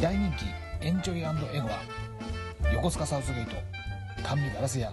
[0.00, 0.44] 大人気
[0.86, 1.80] エンジョイエゴは
[2.74, 3.56] 横須賀サウスゲート
[4.22, 4.92] 甘味ガラス屋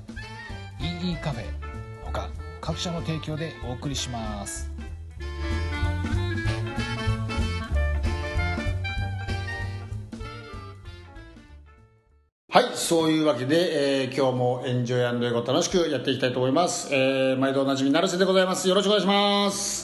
[0.79, 1.43] EE カフェ
[2.05, 2.29] 他
[2.61, 4.71] 各社の提供でお送りします
[12.49, 16.93] はい、そういうわけで、えー今日もエンジョイエゴ楽しくやっていきたいと思います。
[16.93, 18.69] えー毎度おなじみ、成瀬でございます。
[18.69, 19.82] よろしくお願いします。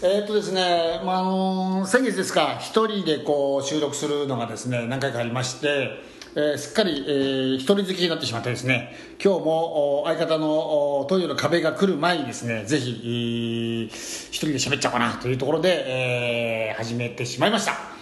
[0.00, 5.98] えっとですね、まあ、あのー先月ですか、一人でこう収録するのがですね、何回かありまして、
[6.36, 17.97] えーすっかり、えー一人好きになってしまってですね、今日も相方のおトイレの壁が来る前にですね、ぜひ、えー一人で喋っちゃおうかなというところで、えー始めてしまいました。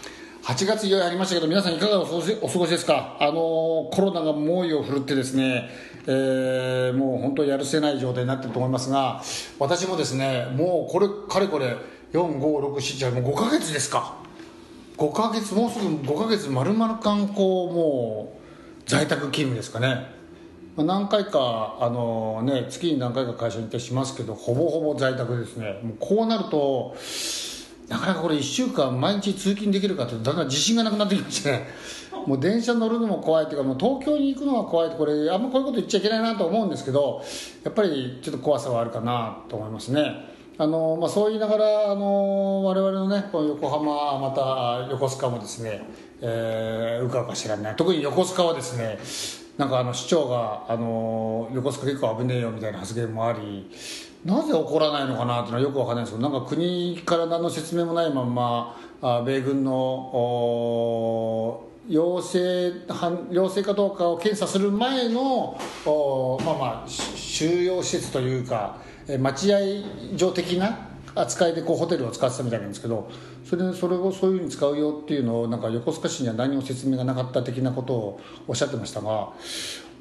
[0.46, 3.16] 8月いよいよありましたけど皆さんいかがお過ごしですか？
[3.18, 3.36] あのー
[3.90, 5.68] コロナが猛威を振るってですね、
[6.06, 9.20] えーもう本当やるせない状態になってると思いますが
[9.58, 11.76] 私もですねもうこれかれこれ
[12.12, 14.14] 4567もう5ヶ月ですか。
[14.96, 18.42] 5ヶ月もうすぐ5ヶ月丸々間こうもう
[18.88, 20.14] 在宅勤務ですかね。
[20.76, 25.80] 何回かあのね月に何回か会社に行ったしますけどほぼほぼ在宅ですね。
[25.82, 26.94] もうこうなると
[27.88, 31.66] なかなかこれ1週間毎日通勤できるかってだんだん自信がなくなってきましてね。
[32.26, 37.22] もう電車乗るのも怖いっていうかもう東京に行くのは怖いってこれあんまこういうこと言っちゃいけないなと思うんですけど
[37.62, 40.34] やっぱりちょっと怖さはあるかなと思いますね。
[40.58, 45.84] あの、まあ、そう言いながらあの我々のねこの横浜また横須賀もですね、
[46.20, 47.76] えーうかうか知らない。
[47.76, 48.98] 特に横須賀はですね
[49.56, 53.70] なんかあの市長があの横須賀結構危ねえよみたいな発言もあり
[54.26, 62.72] なぜ起こらないのかなっていうのはよくわかんないですけどなんか国から何の説明もないままあ米軍の陽性
[63.30, 65.56] 陽性かどうかを検査する前の
[66.44, 68.78] まあまあ収容施設というか
[69.20, 69.58] 待合
[70.16, 73.08] 所的な扱いでこうホテルを使ってたみたいなんですけど
[73.44, 79.30] それでそれをそういうふうに使うよっていうのをなんか横須賀市には何も説明がなかった的なことをおっしゃってましたが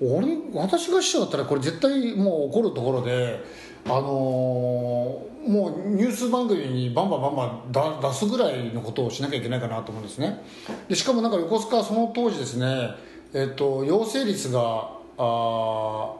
[0.01, 3.39] 俺私が市長だったらこれ絶対もう起こるところで
[3.85, 10.43] あのーもうニュース番組にバンバンバンバン出すぐらいのことをしなきゃいけないかなと思うんですね。
[10.89, 12.89] でしかもなんか横須賀はその当時ですね
[13.31, 16.13] えっと陽性率があ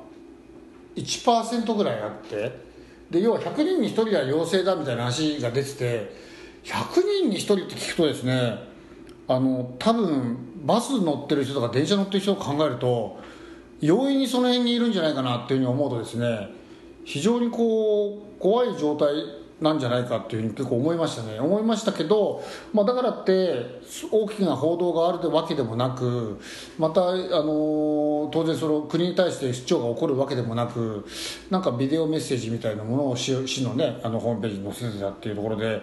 [0.95, 2.51] ー1%ぐらいあって
[3.09, 6.15] で要は100人に1人は陽性だみたいな話が出てて
[6.63, 8.59] 100人に1人って聞くとですね
[9.27, 13.19] あの多分バス乗ってる人とか電車乗ってる人を考えると
[13.81, 16.49] 容易にその辺にいるんじゃないかなっていうふうに思うとですね
[17.05, 19.07] 非常にこう怖い状態
[19.61, 21.39] なんじゃないかっていうふうに結構思いましたね。
[21.39, 22.43] 思いましたけど、
[22.73, 23.79] まあ、だからって
[24.11, 26.41] 大きな報道があるわけでもなく
[26.77, 31.05] また、あの当然その国に対して主張が起こるわけでもなく
[31.49, 35.81] なんかビデオメッセージみたいなものを市市のねあのホームページに載せてたっていうところで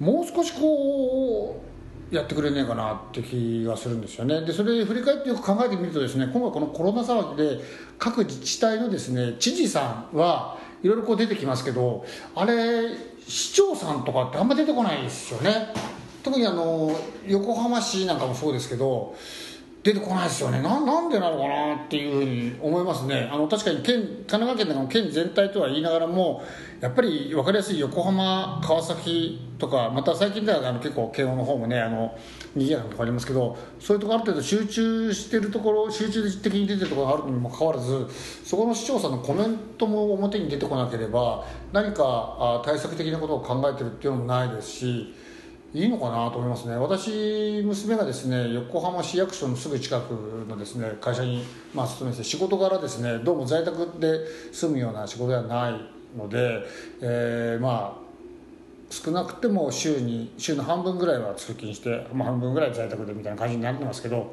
[0.00, 1.75] もう少しこう
[2.10, 4.42] やってくれねえかなって気がするんですよね。
[4.42, 7.60] でそれで振り返ってよく考えてみるとですね今回このコロナ騒ぎで
[7.98, 12.90] 各自治体のですね知事さんはいろいろこう出てきますけどあれ
[13.26, 15.72] 市長さんとかってあんま出てこないですよね。
[16.22, 16.90] 特にあの
[17.26, 19.14] 横浜市なんかもそうですけど
[19.86, 20.60] 出てこないですよね。
[20.62, 23.30] ななんでなのかなっていうふうに思いますね。
[23.32, 26.42] あの確かに県神奈川県なんかも県全体とは言いながらも
[26.80, 32.18] やっぱり分かりやすい横浜川崎とかまた最近ではあの結構慶応の方もねあの
[32.56, 38.08] 賑やかなとこありますけどそういうところある程度集中してるところ集中的に出てるところがあるにもかかわらず
[38.44, 45.14] そこの市長さんのコメントも表に出てこなければ何か対策的なことを考えてるっていうのもないですし
[45.76, 46.74] いいのかなと思いますね。
[46.74, 50.12] 私娘がですね横浜市役所のすぐ近く
[50.48, 51.44] のですね会社に
[51.74, 54.20] まあ勤めて仕事柄ですねどうも在宅で
[54.52, 55.72] 住むような仕事ではない
[56.16, 56.62] ので、
[57.02, 58.06] えーまあ
[58.88, 64.32] 少なくても週に週の半分ぐらいは通勤して、まあ、半分ぐらい在宅でみたいな感じになってますけど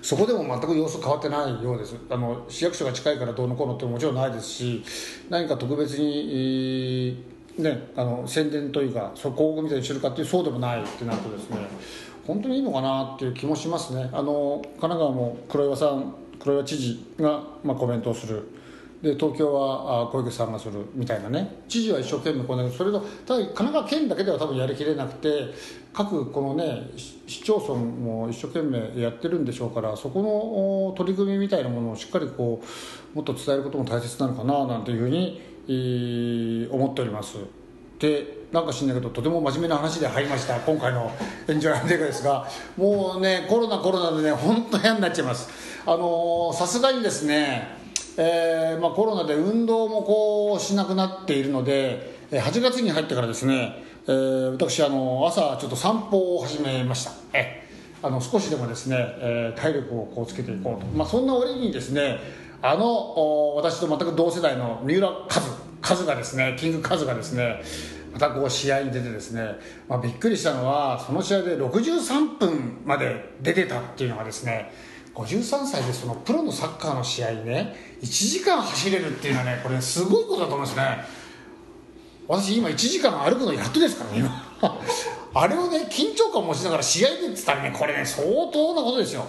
[0.00, 1.94] そこでも全く様子変わってないようです。
[2.10, 4.82] あの市役所が近いからどうのこうのってももちろんないですし
[5.28, 11.56] 何か特別に、えーね、あの宣伝というかそう広告みたいにしてるかっていうそうでもないってなるとですね
[12.26, 14.10] 本当にいいのかなっていう気もしますね。
[14.12, 18.48] あの神奈川も黒岩さん黒岩知事が、まあ、コメントをする。
[19.02, 20.86] で東京は小池さんがする。
[20.94, 21.62] みたいなね。
[21.68, 25.54] 知事は一生懸命こうねそれとただ神奈川県だけでは多分やりきれなくて
[25.92, 26.90] 各このね
[27.26, 32.62] 市町村も一生懸命やってるんでしょうからそこの取り組みみたいなものをしっかりこ
[33.14, 37.36] うもっと伝えることも大切なのかななんていうふうに、えー思っております。
[37.98, 40.56] でなんか知んないけどとても真面目な話で入りました。
[40.60, 41.10] 今回の
[41.48, 42.46] 「エンジョイアンデーですが。
[42.76, 45.48] もうねコロナコロナでね本当嫌になっちゃいます。
[45.86, 47.86] あのさすがにですね
[48.18, 57.12] えーまあ、コロナで運動もこうしなくなっているので8月に入ってからですね、えー私あの朝ちょっと散歩を始めました。
[57.34, 57.66] え
[58.02, 62.18] あの少しでもですね、え体力をこうつけていこうと、まあ、そんな折にですね
[62.62, 65.26] あの私と全く同世代の三浦和
[65.82, 67.62] 和がですねキングカズがですね
[68.12, 69.42] またこう試合に出てですね、
[69.88, 74.72] まあ、びっくりしたのはその試合で63分まで出てたっていうのがですね
[75.14, 81.26] 53歳でそのプロのサッカーの試合ね1時間走れるっていうのはねこれすごいことだと思いますね。
[82.28, 84.80] 私今1時間歩くのやっとですからね今。
[85.34, 89.26] あれをね緊張感を持ちながら試合でって言ったらねこれね相当なことですよ。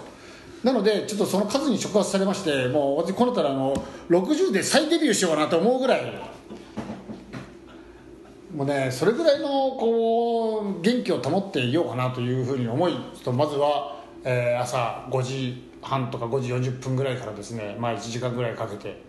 [0.68, 3.74] なのでちょっとその数に触発されましてもう私このたらあの
[4.10, 6.14] 60で再デビューしようかなと思うぐらい。
[8.54, 19.02] もうねそれぐらいのこう元気を保っていようかなというふうに思いとまずは、えー朝5時半とか5時40分ぐらいからですね、まあ、1時間ぐらいかけて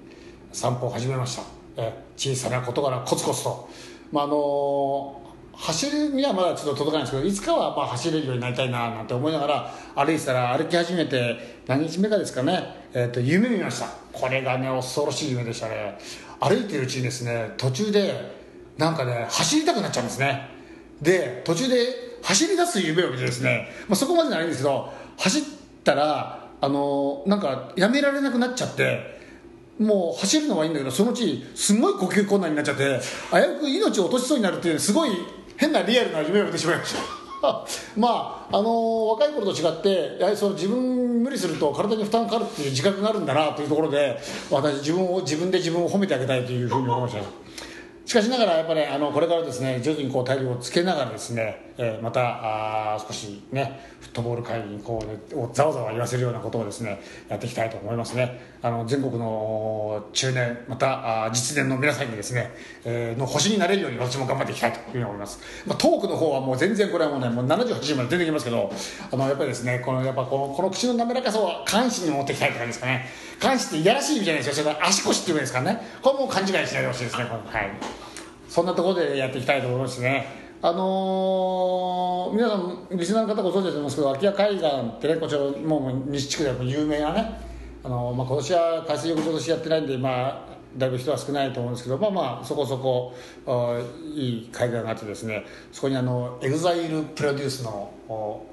[0.53, 1.43] 散歩を始めました、
[1.77, 3.69] えー小さなことからコツコツと、
[4.13, 5.28] まああの
[5.61, 12.63] 走るにはまだちょっと届かないんですけどいつかはまあ走れるようになりたいななんて思いながら歩いてたら歩き始めて何日目かですかね、
[12.93, 13.89] えー、と夢見ました。
[14.13, 15.99] これがね恐ろしい夢でしたね。
[16.41, 18.33] 歩いてるうちにですね途中で
[18.77, 20.49] なんかね走りたくなっちゃうんですね。
[21.03, 21.77] で途中で
[22.23, 25.43] 走り出す夢を見てですね、まあ、そこまでないんですけど走っ
[25.85, 29.19] たらあのなんかやめられなくなっちゃって
[29.79, 33.01] もう走るのはいいんだけどそのうちすごい呼吸困難になっちゃって
[33.31, 35.11] 危うく命を落としそうになるっていうすごい
[35.59, 37.01] 変なリアルな夢を見てしまいました。
[37.97, 44.19] まああの若い頃と違ってやはりその自分無理すると体に負担かかるっていう自覚があるんだなというところで
[44.51, 47.23] 私自分を自分で自分を褒めてあげたいというふうに思いました。
[48.09, 55.19] しかしながらやっぱり、あのこれからですね徐々にこう体力をつけながらですね、えーまたあ少しねフットボール界にこう、ね、
[55.53, 58.57] ざわざわ言わせるようなことをですねやっていきたいと思いますね。
[58.63, 62.51] あの全国の中年またあ実年の皆さんにですね、
[62.87, 68.73] えーの星になれるように私も頑張っていきたいというふうに思います、まあ、トークの方はもう全然これはもうねもう78まで出てきますけど
[69.13, 73.05] あのやっぱりですねこのやっぱこのこの口の滑らかさを下半身に持っていきたいって感じですかね。
[73.39, 74.65] 下半身っていやらしい意味じゃないですよ。
[74.65, 75.83] それから足腰っていうんですからね。
[76.03, 77.98] これもう勘違いしないでほしいですねこのはい。
[78.49, 80.27] そんなところでやっていきたいと思いますね。
[80.61, 87.41] あのー皆さんリスナーの方ご存知だと思いますけど秋谷海岸ってねこちらもう西地区では有名なね、
[87.85, 93.15] あのーまあ、今年は海水浴場としてやってないんでまあだいぶ人は少ないと思うんですけどまあまあそこそこ
[93.47, 97.71] あーいい海岸があってですねそこにあの EXILE プロデュースの
[98.09, 98.45] お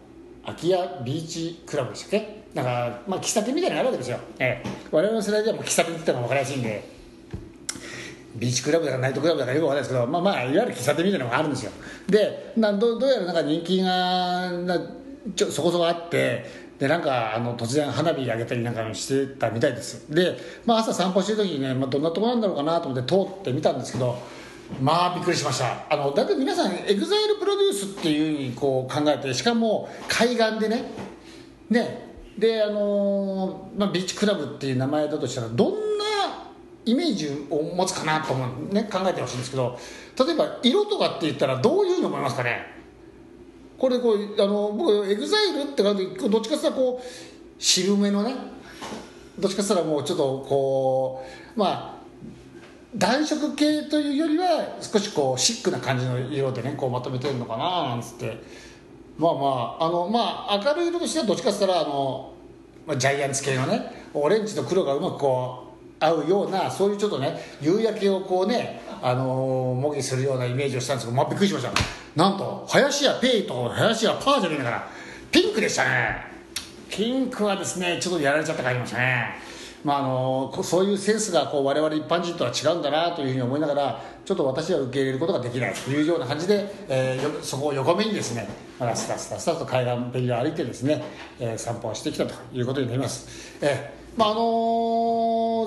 [0.45, 2.45] 秋谷ビーチクラブでしたっけ？
[2.53, 6.94] なんか、まあ、喫茶店みたいなのがあるわけですよ、ええ、我々の世代ではもう喫茶店って言ったら分かりやすいんで。
[8.35, 11.71] ビーチクラブだかナイトクラブだかよくわかんないですけど、まあまあ、いわゆる喫茶店みたいなのがあるんですよ。
[12.07, 14.79] で、などどうやらなんか人気がな
[15.35, 16.45] ちょそこそこあって、
[16.77, 20.13] で、なんかあの突然花火上げたりなんかしてたみたいです。
[20.13, 24.17] で、まあ朝散歩してる時にね、まあ、どんなとこなんだろうかなと思って通ってみたんですけど、
[24.81, 25.85] まあびっくりしました。
[25.89, 30.83] あの、だって皆さん、 EXILE プロデュースっていうふうにこう考えて、しかも海岸でね、
[31.69, 32.05] ね
[32.37, 35.84] であのーまあ、ビーチクラブっていう名前だとしたらどんな
[36.85, 39.77] イメージを持つかなと思う、ね、考えてほしいんですけど
[40.25, 42.65] 例えば色とかって言ったらどういうふうに思いますかね？
[43.77, 47.05] これこうあの僕 EXILE って感じどっちかっていうとこう
[47.59, 48.35] 渋めのね
[49.37, 51.95] どっちかっていうともうちょっとこうまあ
[52.95, 58.75] 暖色系というよりは少しこうシックな感じの色でねこうまとめてるのかななんつって。
[59.17, 59.39] まあま
[59.79, 62.33] ああのまあ明るい色としてはどっちかって言ったらあの、
[62.85, 65.64] まあ、ジャイアンツ系のねオレンジと黒がうまくこう
[65.99, 71.71] 合うようなそういうちょっとね夕焼けをこうねあの模擬するようなイメージをしたんですけどまあびっくりしました。
[72.15, 74.87] なんと林家ペイと林家パーじゃねえから
[75.31, 76.17] ピンクでしたね。
[76.89, 79.45] ピンクはですねちょっとやられちゃった感じましたね。
[79.83, 88.47] まあ、あのそういうセンスがこう我々一般人とは違うんだなというふうに思いながらちょっと私は受け入れることができないというような感じで、えーそこを横目にですね、
[88.79, 91.03] まあ、スタスタスタと海岸べりを歩いてですね、
[91.39, 94.41] えー散歩をしてきたということになります、えーまああの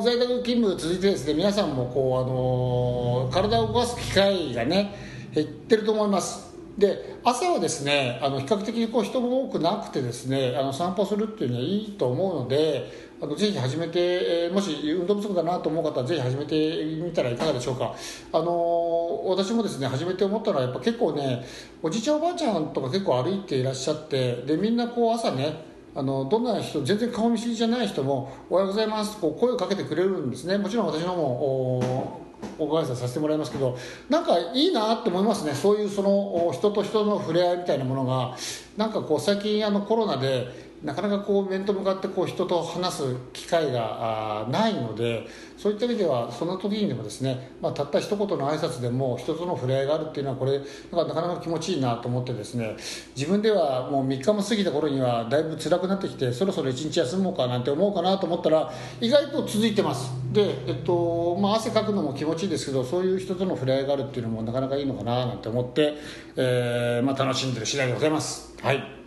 [0.03, 4.95] 在宅勤務続いてですね皆さんもこう、あの体を動かす機会がね
[5.35, 6.49] 減ってると思います。
[6.79, 17.97] で朝はですねあの比較的こう人も多くなくてですねあの散歩するっていうのはいいと思うのであのぜひ始めて、えもし運動不足だなと思う方はぜひ始めてみたらいかがでしょうか。
[18.33, 21.45] あの私もですね始めて思ったのはやっぱ結構ね
[21.83, 25.65] おじいちゃんおばあちゃんとか結構歩いていらっしゃってでみんなこう朝ね
[25.95, 30.59] あのどんな人全然顔見知りじゃない人も「おはようございます」とこう声をかけてくれるんですね。
[30.59, 32.21] もちろん私のもお
[32.59, 33.77] おご挨拶させてもらいますけど
[34.09, 35.53] なんかいいなって思いますね。
[35.53, 38.37] そういうその人と人の触れ合いみたいなものが。
[38.77, 52.77] なんかこう最近あのコロナでなかなかこう面と向かってこう人と話す機会がないのでそういった意味ではその時にでもですね、まあ、たった一言の挨拶でも人との触れ合いがあるっていうのはこれなかなかなか気持ちいいなと思ってですね
[53.17, 60.13] 自分ではもう3日も過ぎた頃にはだいぶ辛くなってきてそろそろ1日休もうかなんて思うかなと思ったら意外と続いてます。
[60.33, 65.95] で、えっとまあ、汗かくのも気持ちいいですけどそういう人との触れ合いがあるっていうのもなかなかいいのかななんて思って、
[66.37, 68.55] えーまあ、楽しんでる次第でございます。
[68.63, 68.98] はい。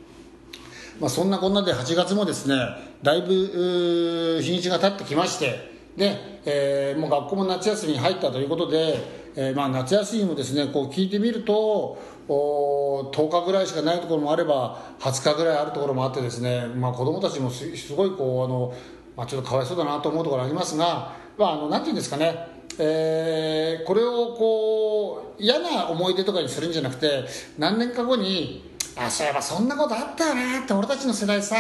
[1.01, 2.55] まあ、そんなこんなで8月もですね
[3.01, 6.15] だいぶ日にちが経ってきましてで、
[6.46, 9.00] えー、もう学校も夏休みに入ったということで、
[9.36, 11.98] えー、まあ夏休みもですねこう聞いてみると
[12.29, 17.65] お10日ぐらいしかないところもあれば20日ぐらいあるところもあってですね、まあ、子どもたちもす
[17.96, 18.72] ごいこうあの、
[19.17, 27.25] まあ、ちょっとかわいそうだなと思うところありますが、まあ、あのなんていうんですかねえー、これをこう嫌な思い出とかにするんじゃなくて
[27.58, 31.55] 何年か後にあそういえばそんなことあったよねって俺たちの世代さ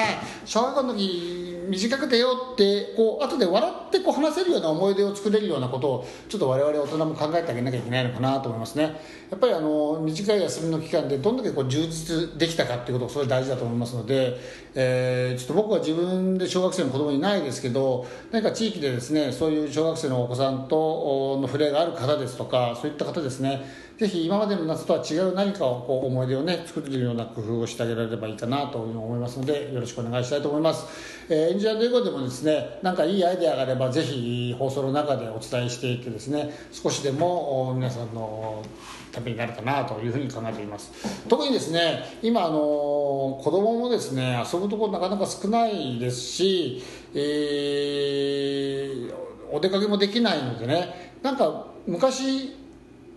[0.45, 8.83] 小学校の時短くてようってこう後で笑ってこう話せるような思い出を作れるようなことをちょっと我々大人も考えてあげなきゃいけないのかなと思いますね。
[9.29, 14.37] やっぱりあの短い休みの期間でどんだけこう充実できたかっていうことがそれ大事だと思いますので、
[14.75, 23.63] えー、ちょっと僕は自分で小学生の子供いないですけど何か地域でですねそういう小学生のお子さんとの触れがある方ですとかそういった方ですね
[24.01, 30.87] ぜひ今までの夏とは違う何かをこう思い出をね作れるような工夫をしてあげられればいいかなというのを思いますのでよろしくお願いしたいと思います、
[31.29, 38.65] えー、エンジニア英語でもですね何かいいアイデアがあればぜひ放送の中でお伝えしていってですね少しでも皆さんの
[39.11, 40.91] ためになるかなというふうに考えています。
[41.27, 46.81] 特にですね今あの子供もですね遊ぶところなかなか少ないですし、
[47.13, 49.13] えー、
[49.51, 52.60] お出かけもできないのでねなんか昔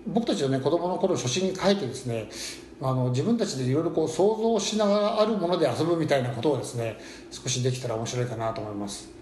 [0.07, 2.29] 僕たちはね子供の頃初心に書いてですね
[2.83, 6.99] あの自分たちでいろいろこう想像しながらあるもので遊ぶみたいなことをですね
[7.31, 9.15] 少しできたら面白いかなと思います。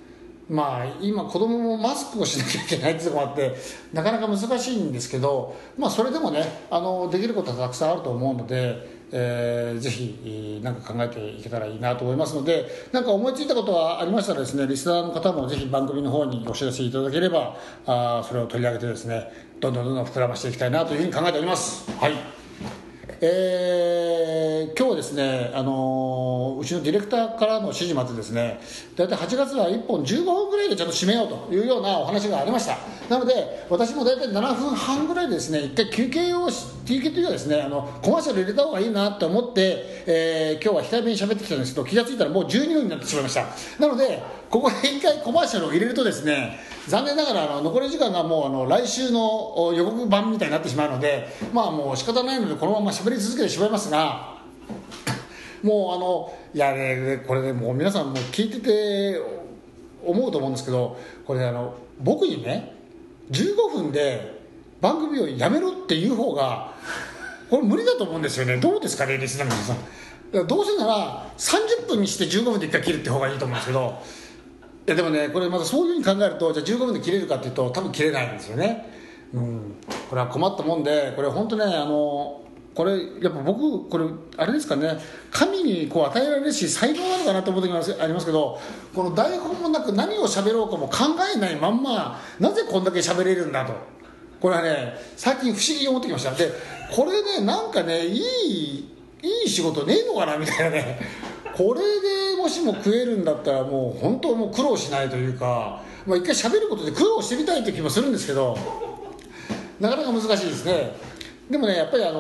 [0.51, 3.55] まあ今子供もマスクをしなきゃいけないっていうのもあって
[3.93, 21.91] なかなか難しいんですけどまあそれでもねあのできることはたくさんあると思うのでえー、ぜひ何か考えていけたらいいなと思いますので何か思いついたことはありましたらですねリスナーの方もぜひ番組の方にお知らせいただければあそれを取り上げてですねどんどんどんどん膨らましていきたいなというふうに考えております。
[21.99, 22.42] はい。
[23.25, 28.59] えー、今日はですね、あのー、うちのディレクターからの指示までですね
[28.97, 32.77] 大体8月は1本15分ぐらいでちゃんと締めようというようなお話がありました。
[33.09, 36.49] なので私も大体7分半ぐらいでですね1回休憩を
[36.85, 43.47] 休憩というかですねあのコマーシャル入れた方がいいなと思って、えー、今日は控えめに喋ってきたんですけど気が付いたらもう12分になってしまいました。
[43.79, 54.39] なのでここで1回コマーシャルを入れるとですね残念ながらあの残り時間がもうあの来週の予告版みたいになってしまうのでまあもう仕方ないのでこのまま喋り続けてしまいますが
[55.63, 59.21] もうあのいやねこれねもう皆さんも聞いてて
[60.05, 62.75] 思うと思うんですけどこれあの僕にね
[63.31, 64.43] 15分で
[64.81, 66.75] 番組をやめろっていう方が
[67.49, 68.57] これ無理だと思うんですよね。
[68.57, 70.47] どうですかねリスナーの皆さん。
[70.47, 74.03] どうせなら30分にして15分で1回切るって方がいいと思うんですけど
[74.87, 78.87] いやでもねこれまたそういうふうに考えるとじゃあ15分で切れるかっていうと多分切れないんですよね。
[79.35, 79.75] うん。
[80.09, 82.43] これは困ったもんでこれ本当ねあの
[82.75, 84.99] これやっぱ僕これあれですかね。
[85.31, 88.59] 神にこう与えられるし才能なのかなと思う時ありますけど
[88.95, 93.75] この台本もなく何を喋ろうかも考えないまんまなぜこんだけ喋れるんだと。
[94.41, 96.33] これはね最近不思議に思ってきました。
[96.33, 96.51] で
[96.91, 98.89] これねなんかねいい
[99.23, 100.99] いい仕事ねえのかなみたいなね。
[101.55, 108.57] これでもしも食えるんだったらもう本当もう苦労しないというか、まあ、一回喋ることで苦労してみたいって気もするんですけど
[109.79, 111.12] なかなか難しいですね。
[111.53, 112.19] でもねやっぱりあの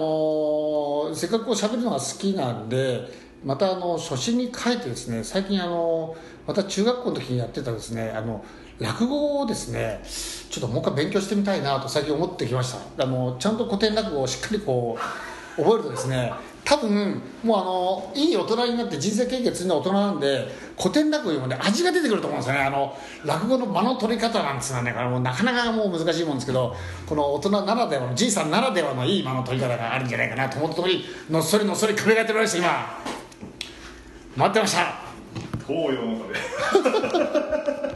[1.11, 3.09] ー、せっかくこう喋るのが好きなんで
[3.43, 6.15] またあの初心に書いてですね最近あの
[6.47, 8.45] また中学校の時にやってたですねあの
[8.79, 13.05] 落語をですねちょっともう一回勉強してみたいなと最近思ってきました。
[13.05, 14.99] あのちゃんと古典落語をしっかりこ
[15.57, 22.62] う覚えるとですね多分もうあのいい大人になって人生経験積んだ大人なんで古典落語よりもね味が出てくると思うんですよね。
[22.62, 26.75] あの落語の間の取り方なんですがねもうなかなかもう難しいもんですけど
[27.07, 32.59] この大人ならではのじいさんならではのいい間の取り方があるんじゃないかなと思ったところにのっそりのっそり壁がやってました。
[32.59, 33.02] 今
[34.37, 34.95] 待ってました。
[35.66, 36.35] 東洋の壁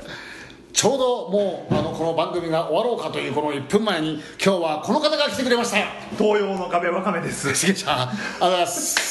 [0.77, 5.79] ちょうどもうあのこの番組が終わろうかというこの1分前に今日はこの方が来てくれました
[6.19, 7.55] 東洋の壁わかめです。
[7.55, 9.09] しげちゃんありがとうございます。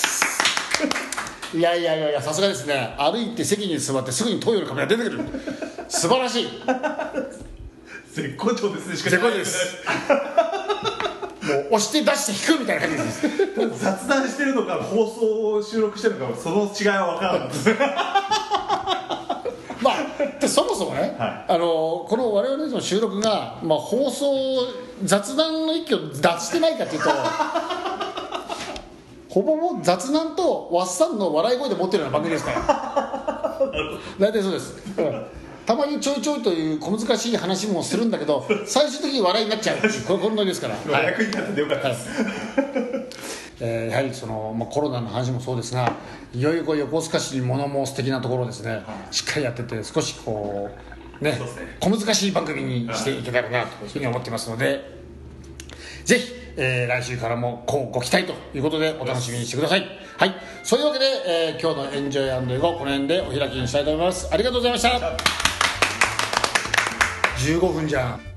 [1.57, 2.95] いやいやいやいやさすがですね。
[2.99, 5.23] 歩いて席に座ってすぐに東洋の壁が出てくる。
[5.87, 6.47] 素晴らしい。
[8.13, 8.95] 絶好調ですね。
[8.95, 9.77] しかし絶好調です。
[11.45, 13.27] もう押して出して引くみたいな感じです。
[13.79, 17.69] 雑談してるのか放送を収録してるのかその違いは分からなかったです
[20.55, 24.25] そもそもね、はあのこの我々の収録が、まあ、放送
[25.03, 27.09] 雑談の域を脱してないかというと
[29.27, 33.59] ほぼほぼ雑談とワッサンの笑い声で持ってるような番組ですから
[34.17, 35.25] 大体そうです、うん。
[35.65, 42.07] たまにちょいちょいという小難しい話もするんだけど最終的に笑いになっちゃうこのノリですから、 はい役に立ててよかったです、
[43.59, 45.93] えーやはりその、まあ、コロナの話もそうですが
[46.33, 48.81] いよいよこう横須賀市に物申す的なところをですね、
[49.11, 50.69] しっかりやってて少しこ
[51.21, 51.39] うねね。
[51.79, 54.93] 小難しい番組にしていけたらなというふうに思ってますので
[56.03, 59.85] ぜひ、えー来週からもこうご期待ということでお楽しみにしてください。
[60.17, 60.35] はい。
[60.63, 64.27] そういうわけで、えー今日の「エンジョイエゴ」この辺でお開きにしたいと思います。
[64.31, 65.17] ありがとうございました。
[67.37, 68.34] 15分じゃん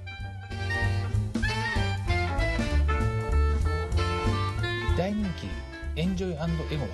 [5.99, 6.91] エンジョイエゴは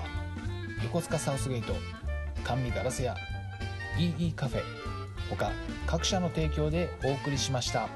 [0.83, 1.75] 横須賀サウスゲート
[2.43, 3.15] 甘味ガラス屋
[3.99, 4.63] EE カフェ
[5.29, 5.53] 他
[5.87, 7.87] 各社の提供でお送りしました。